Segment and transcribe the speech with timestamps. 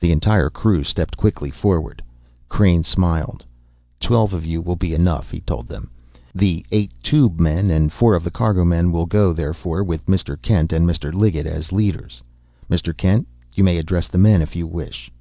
[0.00, 2.02] The entire crew stepped quickly forward.
[2.48, 3.44] Crain smiled.
[4.00, 5.90] "Twelve of you will be enough," he told them.
[6.34, 10.40] "The eight tube men and four of the cargo men will go, therefore, with Mr.
[10.40, 11.12] Kent and Mr.
[11.12, 12.22] Liggett as leaders.
[12.70, 12.96] Mr.
[12.96, 15.12] Kent, you may address the men if you wish."